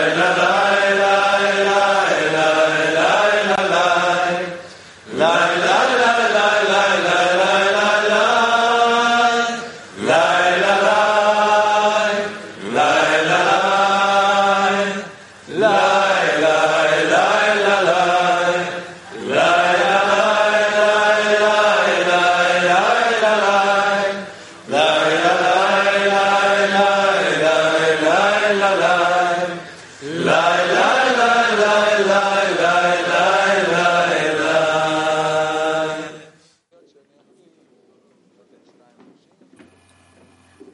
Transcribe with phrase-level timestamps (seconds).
[0.00, 0.39] verdad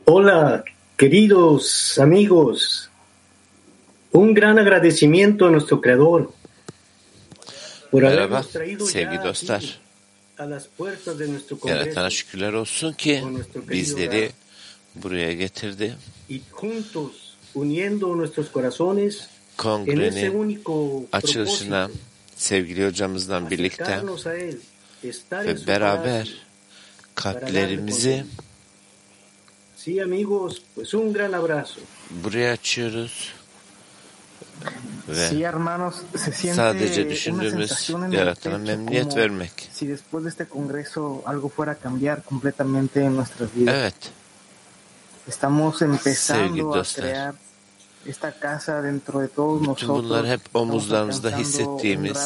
[0.08, 0.62] Hola,
[0.96, 2.88] queridos amigos.
[4.12, 6.32] Un gran agradecimiento a nuestro Creador
[7.90, 9.58] por Merhaba sevgili dostlar.
[9.58, 9.80] aquí
[10.38, 13.24] a las puertas de nuestro Yaratana şükürler olsun ki
[13.68, 14.30] bizleri
[14.94, 15.96] buraya getirdi.
[19.56, 21.90] Kongrenin único açılışına
[22.36, 24.02] sevgili hocamızla birlikte
[25.32, 26.46] ve beraber
[27.14, 28.24] kalplerimizi
[29.86, 31.78] Sí, amigos, pues un gran abrazo.
[32.22, 33.32] buraya açıyoruz
[35.08, 39.52] ve Sí, hermanos, se siente sadece una düşündüğümüz sensación en el yaratana memnuniyet como vermek.
[39.72, 43.74] si después de este congreso algo fuera a cambiar completamente en nuestras vidas.
[43.74, 43.94] Evet,
[45.28, 47.34] Estamos empezando a crear
[48.06, 50.04] esta casa dentro de todos bütün nosotros.
[50.04, 52.18] bunlar hep omuzlarımızda hissettiğimiz,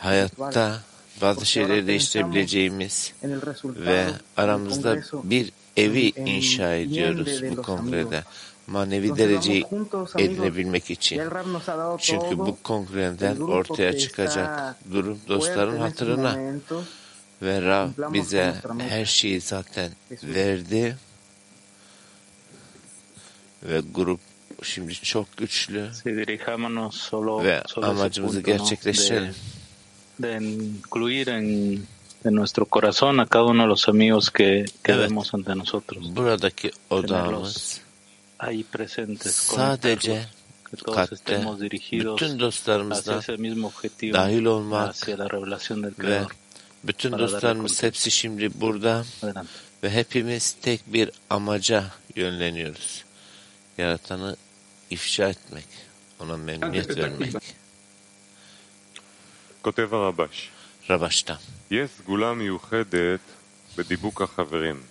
[0.00, 0.80] hayatta
[1.22, 4.04] bazı şeyleri değiştirebileceğimiz En el resultado ve
[4.36, 5.20] aramızda congreso.
[5.24, 8.24] bir evi inşa ediyoruz bu kongrede.
[8.66, 9.64] Manevi dereceyi
[10.18, 11.22] edinebilmek için.
[11.98, 16.38] Çünkü bu kongreden ortaya çıkacak durum dostların hatırına.
[17.42, 19.90] ve Rab bize her şeyi zaten
[20.22, 20.96] verdi.
[23.62, 24.20] Ve grup
[24.62, 25.90] şimdi çok güçlü.
[27.44, 29.34] Ve amacımızı gerçekleştirelim.
[30.18, 31.78] de, de incluir en,
[32.22, 36.14] de nuestro corazón a cada uno de los amigos que, que evet, ante nosotros.
[36.14, 37.80] Buradaki odamız
[38.38, 40.26] ahí presentes sadece
[40.68, 45.94] que todos katte estemos dirigidos bütün dostlarımızdan ese mismo objetivo, dahil olmak la revelación del
[45.98, 46.26] ve
[46.84, 49.48] bütün dostlarımız hepsi şimdi burada Adelante.
[49.82, 51.84] ve hepimiz tek bir amaca
[52.16, 53.04] yönleniyoruz.
[53.78, 54.36] Yaratanı
[54.90, 55.66] ifşa etmek,
[56.20, 57.34] ona memnuniyet vermek.
[59.62, 60.50] Kotev Rabash.
[60.89, 61.37] Rabaş'ta.
[61.71, 63.19] יש סגולה מיוחדת
[63.77, 64.81] בדיבוק החברים.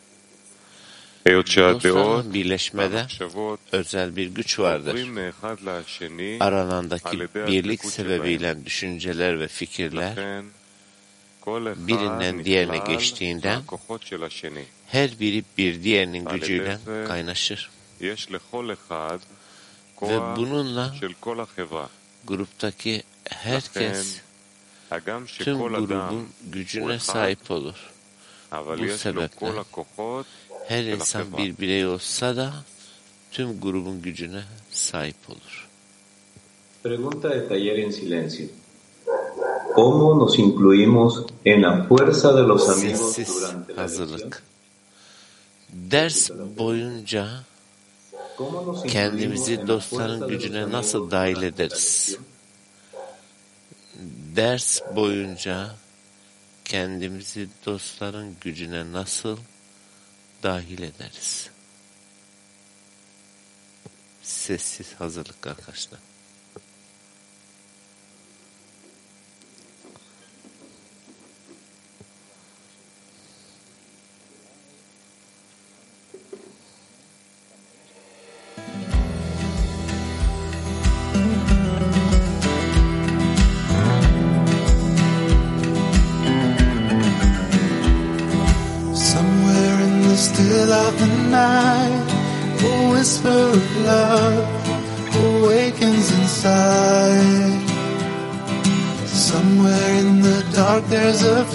[1.26, 4.90] היות שהדעות Dostların birleşmede והמחשבות özel bir güç vardır.
[4.94, 10.44] עוברים מאחד לשני, Aralandaki birlik sebebiyle düşünceler ve fikirler לכן
[11.40, 14.64] כל אחד birinden diğerine נכלל geçtiğinden מהכוחות של השני.
[14.92, 17.70] her biri bir diğerinin gücüyle kaynaşır.
[18.00, 21.88] יש לכל אחד Ve כוח bununla של כל החברה.
[22.26, 24.26] gruptaki herkes הגם
[25.39, 27.91] tüm grubun gücüne sahip olur.
[28.51, 29.51] Bu sebeple
[30.67, 32.53] her insan bir birey olsa da
[33.31, 35.69] tüm grubun gücüne sahip olur.
[36.83, 38.47] Pregunta de taller en silencio.
[39.75, 44.43] ¿Cómo nos incluimos en la fuerza de los amigos durante hazırlık.
[45.69, 47.27] Ders boyunca
[48.87, 52.17] kendimizi dostların gücüne nasıl dahil ederiz?
[54.35, 55.75] Ders boyunca
[56.65, 59.37] kendimizi dostların gücüne nasıl
[60.43, 61.49] dahil ederiz?
[64.23, 65.99] Sessiz hazırlık arkadaşlar.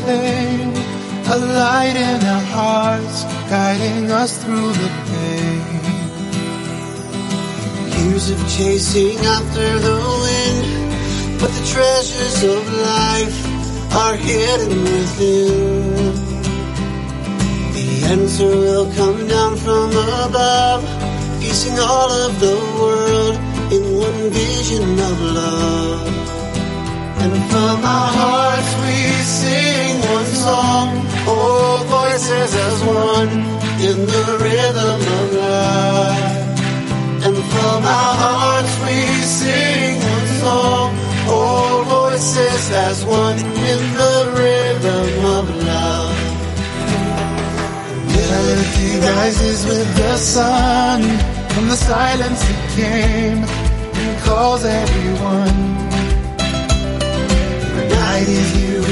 [0.00, 0.72] Flame,
[1.34, 5.62] a light in our hearts, guiding us through the pain.
[7.98, 12.62] Years of chasing after the wind, but the treasures of
[12.94, 13.38] life
[14.02, 16.14] are hidden within.
[17.76, 20.82] The answer will come down from above,
[21.40, 23.36] piecing all of the world
[23.72, 26.35] in one vision of love.
[27.24, 28.96] And from our hearts we
[29.40, 30.88] sing one song,
[31.26, 33.32] all voices as one
[33.88, 36.46] in the rhythm of life.
[37.26, 38.98] And from our hearts we
[39.40, 40.88] sing one song,
[41.28, 43.38] all voices as one
[43.72, 46.16] in the rhythm of love.
[48.14, 51.02] Melody rises with the sun
[51.56, 55.75] from the silence it came and calls everyone.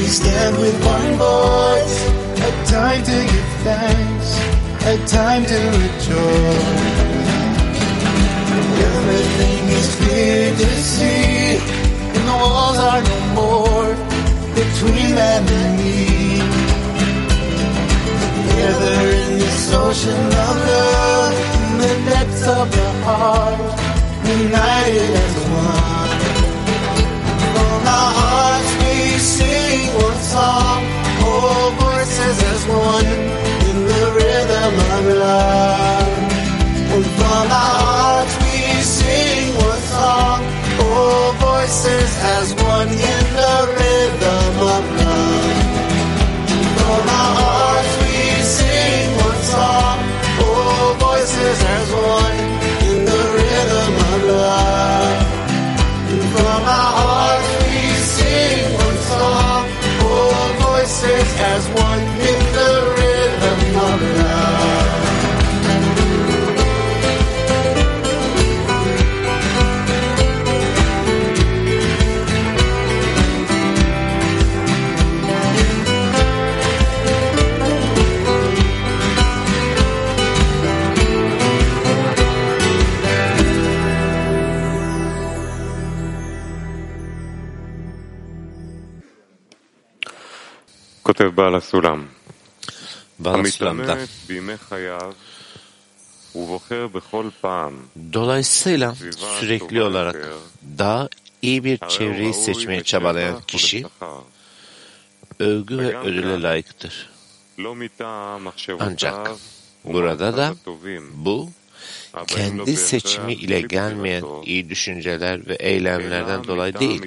[0.04, 1.96] We stand with one voice.
[2.48, 4.28] A time to give thanks,
[4.92, 6.84] a time to rejoice.
[8.92, 11.56] Everything is clear to see,
[12.14, 13.90] and the walls are no more
[14.60, 16.04] between man and me.
[18.36, 21.34] Together in this ocean of love,
[21.64, 23.58] in the depths of the heart,
[24.42, 25.34] united as
[25.64, 26.20] one.
[27.54, 29.53] From our hearts we sing
[30.34, 30.82] song,
[31.28, 33.06] all voices as one,
[33.68, 36.08] in the rhythm of love.
[36.94, 40.40] And from our hearts we sing one song,
[40.86, 45.03] all voices as one, in the rhythm of love.
[91.03, 92.05] כותב בעל הסולם,
[93.19, 93.91] Bana Sulam'da.
[93.91, 95.13] המתאמץ בימי חייו
[96.35, 98.95] ובוחר בכל פעם Dolayısıyla
[99.39, 100.15] sürekli olarak
[100.77, 101.09] daha
[101.41, 104.21] iyi bir הרי הוא çevreyi ראוי seçmeye çabalayan לשבח kişi ולשכר,
[105.39, 107.09] övgü ve ödüle layıktır.
[107.57, 109.37] לא מטעם Ancak מחשבותיו
[109.85, 111.49] burada da ומעשיו הטובים, bu
[112.13, 116.73] אבל לא kendi seçimi בהכרח ile לפי gelmeyen בחירתו, iyi düşünceler ve אלא eylemlerden dolayı
[116.73, 117.01] מטעם değil.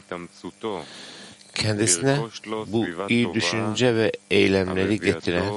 [1.57, 2.19] kendisine
[2.68, 5.54] bu iyi düşünce ve eylemleri getiren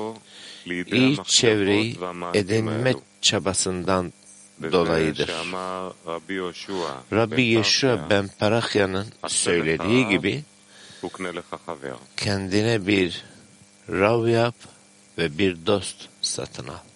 [0.67, 1.99] iyi çevreyi
[2.35, 4.13] edinme çabasından
[4.63, 5.31] dolayıdır.
[7.13, 10.43] Rabbi Yeşua ben Parakya'nın söylediği gibi
[12.17, 13.25] kendine bir
[13.89, 14.55] rav yap
[15.19, 16.90] ve bir dost satın al.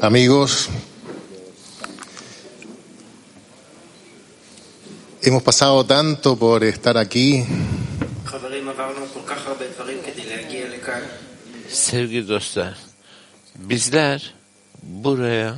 [0.00, 0.68] amigos,
[5.22, 7.44] hemos pasado tanto por estar aquí.
[14.82, 15.56] Buraya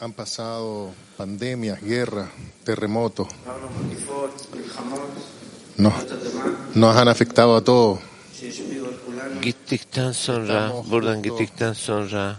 [0.00, 2.28] han pasado pandemias, guerras,
[2.64, 3.28] terremotos.
[5.76, 5.94] Nos,
[6.74, 8.00] nos han afectado a todos.
[9.44, 12.36] Gittikten sonra, buradan gittikten sonra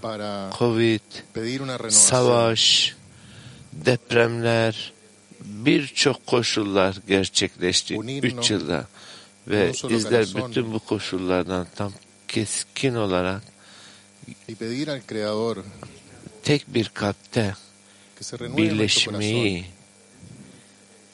[0.59, 1.01] Covid,
[1.89, 2.95] savaş,
[3.73, 4.93] depremler,
[5.41, 8.87] birçok koşullar gerçekleşti üç yılda.
[9.47, 11.93] Ve bizler bütün bu koşullardan tam
[12.27, 13.41] keskin olarak
[16.43, 17.55] tek bir kalpte
[18.41, 19.65] birleşmeyi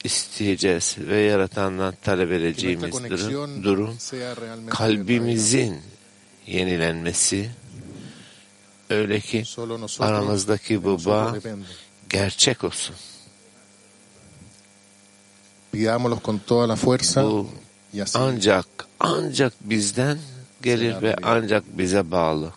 [0.04, 3.98] isteyeceğiz ve yaratandan talep edeceğimiz durum, durum
[4.70, 5.82] kalbimizin
[6.48, 7.52] yenilenmesi
[8.90, 9.44] öyle ki
[10.00, 11.36] aramızdaki bu bağ
[12.10, 12.96] gerçek olsun.
[17.24, 17.50] Bu
[18.14, 18.66] ancak
[19.00, 20.18] ancak bizden
[20.62, 22.54] gelir ve ancak bize bağlı.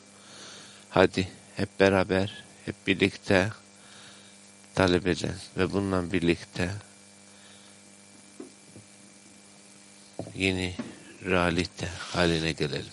[0.90, 3.50] Hadi hep beraber, hep birlikte
[4.74, 6.70] talep edelim ve bununla birlikte
[10.34, 10.74] yeni
[11.22, 12.92] realite haline gelelim.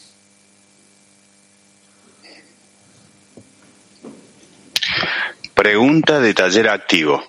[5.53, 7.23] Pregunta de taller activo.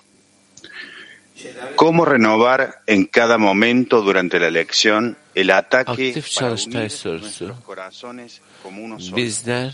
[1.75, 7.21] ¿Cómo renovar en cada momento durante la lección el ataque Aktif para unir sorusu.
[7.21, 9.15] nuestros corazones como uno solo?
[9.15, 9.73] Bizler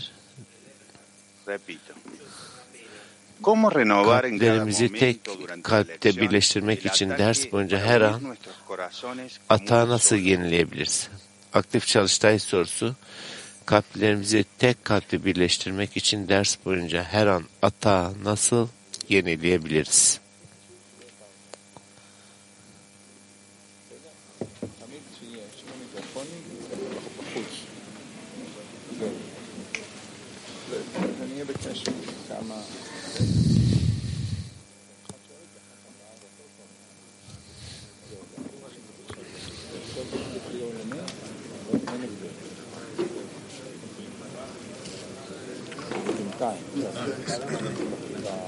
[1.46, 1.94] Repito.
[3.42, 5.20] Kalplerimizi tek
[5.62, 8.36] kalpte birleştirmek için ders boyunca her an
[9.48, 11.08] atağı nasıl yenileyebiliriz?
[11.54, 12.94] Aktif çalıştay sorusu
[13.66, 18.68] kalplerimizi tek kalple birleştirmek için ders boyunca her an atağı nasıl
[19.08, 20.20] yenileyebiliriz?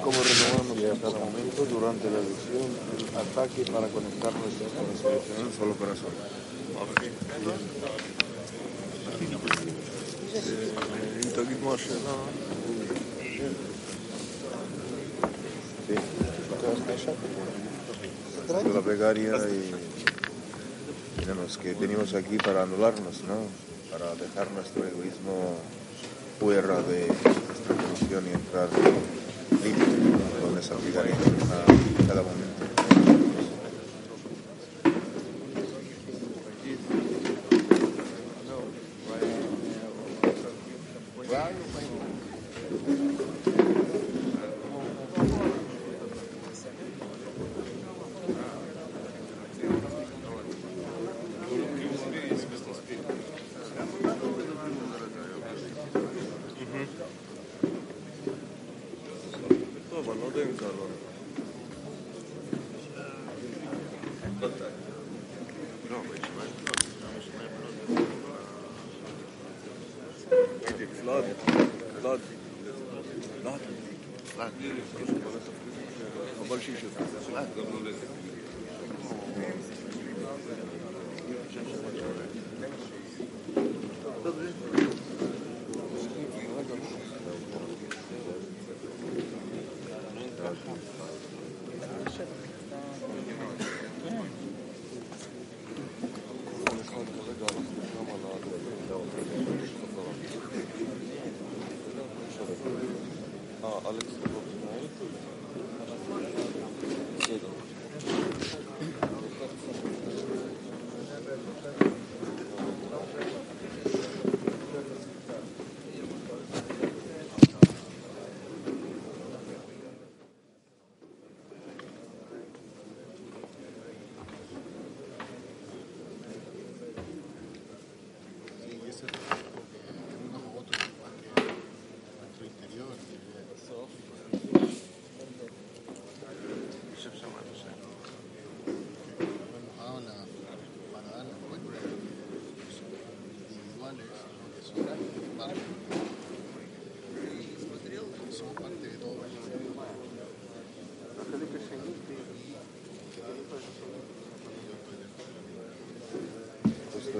[0.02, 5.46] ¿Cómo renovamos en cada momento durante la lección el ataque para conectar nuestros corazones en
[5.46, 6.12] un solo corazón?
[10.34, 10.72] Eh,
[18.74, 19.72] La plegaria y
[21.20, 23.36] tenemos que venimos aquí para anularnos, ¿no?
[23.90, 25.56] Para dejar nuestro egoísmo
[26.40, 28.68] fuera de nuestra condición y entrar
[29.62, 29.84] libre
[30.40, 32.71] con esa plegaria a cada momento.
[60.62, 61.11] Ricardo Aragón.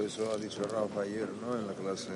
[0.05, 1.57] Eso ha dicho Rafa ayer, ¿no?
[1.57, 2.11] En la clase.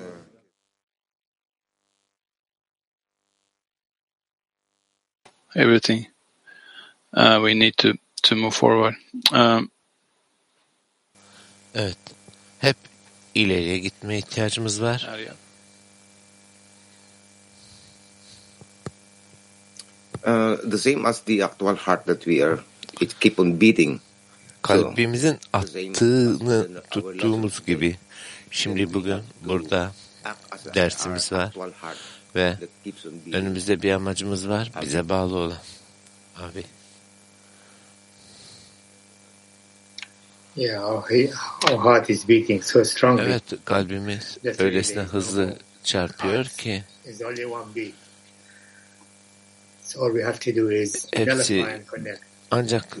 [5.58, 6.06] everything.
[7.12, 8.94] Uh, we need to, to move forward.
[9.32, 9.70] Um,
[11.74, 11.98] Evet.
[12.58, 12.76] Hep
[13.34, 15.08] ileriye gitmeye ihtiyacımız var.
[20.26, 22.58] Uh, the same as the actual heart that we are,
[23.00, 24.00] it keep on beating.
[24.62, 27.96] Kalbimizin attığını tuttuğumuz gibi
[28.50, 29.92] şimdi bugün burada
[30.74, 31.52] dersimiz var
[32.34, 32.56] ve
[33.32, 35.58] önümüzde bir amacımız var bize bağlı olan.
[36.36, 36.64] Abi
[40.56, 41.30] Yeah, our, he-
[41.70, 43.22] our heart is beating so strongly.
[43.24, 47.92] evet kalbimiz öylesine hızlı çarpıyor ki There's only one beat.
[49.84, 52.96] So all we have to do is Hepsi nullify and connect ancak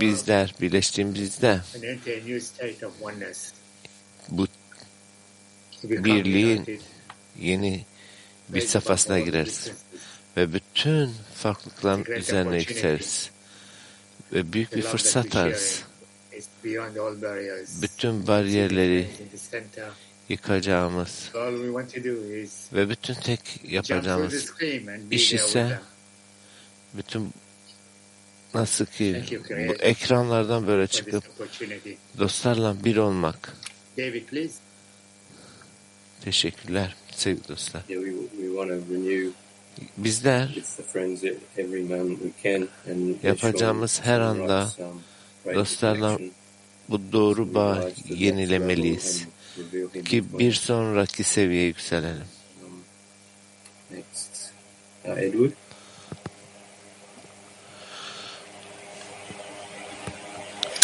[0.00, 1.60] bizler birleştiğimizde
[4.28, 4.46] bu
[5.82, 6.80] birliğin
[7.38, 7.84] yeni
[8.48, 9.70] bir safhasına gireriz
[10.36, 13.30] ve bütün farklılıkların üzerine yükseliriz
[14.32, 15.84] ve büyük bir fırsat ararız.
[17.82, 19.08] Bütün bariyerleri
[20.28, 21.30] yıkacağımız
[22.72, 24.52] ve bütün tek yapacağımız
[25.10, 25.78] iş ise
[26.94, 27.32] bütün
[28.56, 31.24] nasıl ki bu ekranlardan böyle çıkıp
[32.18, 33.56] dostlarla bir olmak.
[33.98, 34.54] David, please.
[36.24, 37.82] Teşekkürler sevgili dostlar.
[39.96, 40.58] Bizler
[43.22, 44.68] yapacağımız her anda
[45.54, 46.18] dostlarla
[46.88, 49.24] bu doğru bağ yenilemeliyiz
[50.04, 52.26] ki bir sonraki seviyeye yükselelim.
[53.90, 54.52] Next,
[55.04, 55.52] uh, Edward.
[55.52, 56.12] Yes, the Prince have said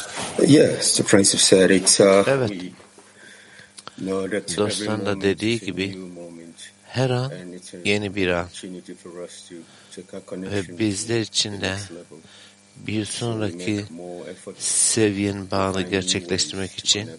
[0.09, 0.22] it's uh,
[2.27, 2.53] Evet.
[4.57, 5.99] Dostların da dediği gibi
[6.85, 7.33] her an
[7.85, 8.49] yeni bir an
[10.29, 11.77] ve bizler için de
[12.77, 17.11] bir sonraki to bağını gerçekleştirmek için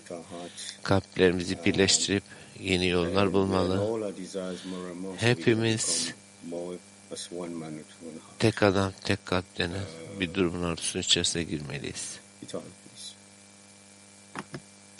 [0.84, 2.24] kalplerimizi birleştirip
[2.60, 4.12] yeni yollar bulmalı.
[5.18, 6.14] Hepimiz
[8.40, 9.86] tek adam tek kalp denen
[10.20, 12.20] bir durumun ortasının içerisine girmeliyiz.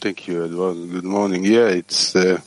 [0.02, 0.92] Thank you, Edward.
[0.92, 1.46] Good morning.
[1.46, 2.38] Yeah, it's uh,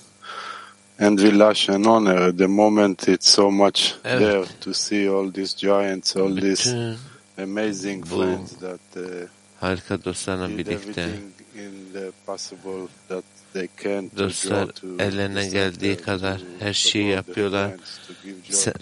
[0.99, 2.29] and Vilash an honor.
[2.29, 4.21] At the moment, it's so much Evet.
[4.21, 6.97] there to see all these giants, all these Bütün
[7.39, 9.29] amazing bu friends that uh,
[9.61, 15.97] harika dostlarla did birlikte everything in the possible that they can to dostlar ellerine geldiği
[15.97, 17.73] kadar to her şeyi yapıyorlar.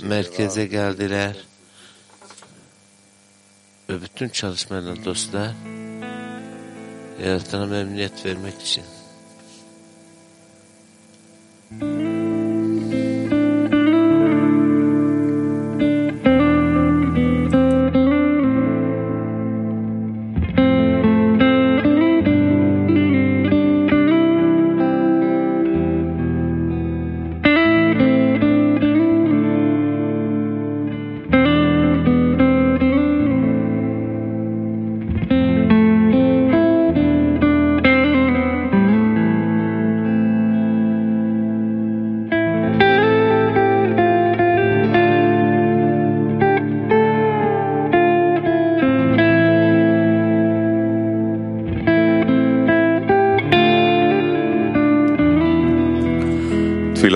[0.02, 1.36] Merkeze geldiler
[3.88, 5.52] ve bütün çalışmalarında dostlar
[7.22, 8.84] yaratana memnuniyet vermek için.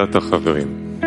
[0.08, 1.00] תפילת החברים.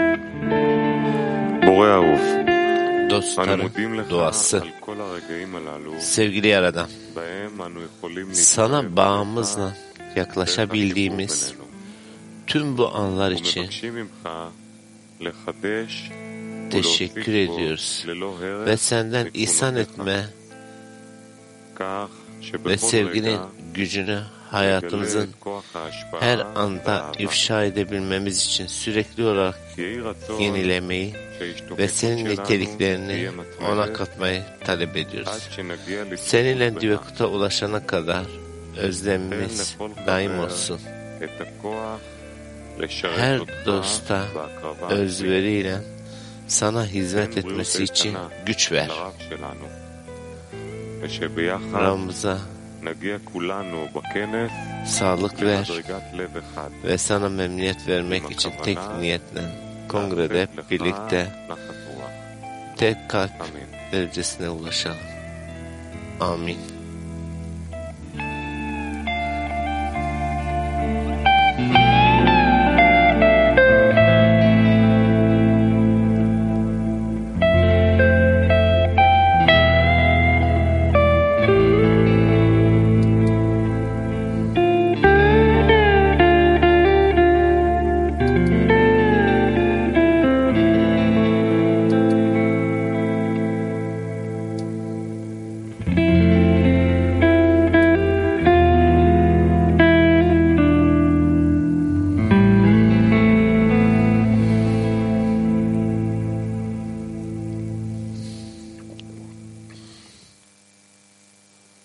[1.66, 4.62] בורא אהוב, אנו Dostların מודים לך duası.
[4.62, 9.72] על כל הרגעים הללו Sevgili Yaradan, בהם אנו יכולים sana bağımızla
[10.16, 11.54] yaklaşabildiğimiz
[12.46, 14.28] tüm bu anlar için ומבקשים ממך
[15.20, 16.10] לחדש
[16.70, 18.06] teşekkür ediyoruz
[18.66, 20.24] ve senden ihsan etme
[21.76, 25.29] כך ve שבכל sevginin רגע gücünü נגלה hayatımızın
[26.19, 29.59] her anda ifşa edebilmemiz için sürekli olarak
[30.39, 31.13] yenilemeyi
[31.77, 33.29] ve senin niteliklerini
[33.71, 35.49] ona katmayı talep ediyoruz.
[36.17, 38.25] Seninle Divekut'a ulaşana kadar
[38.77, 40.79] özlemimiz daim olsun.
[43.17, 44.25] Her dosta
[44.89, 45.77] özveriyle
[46.47, 48.89] sana hizmet etmesi için güç ver.
[51.73, 52.37] Rabbimize
[54.85, 55.71] sağlık ver
[56.83, 59.41] ve sana memnuniyet vermek için tek niyetle
[59.87, 61.27] kongrede birlikte
[62.77, 63.31] tek kalp
[63.91, 64.97] derecesine ulaşalım.
[66.19, 66.80] Amin.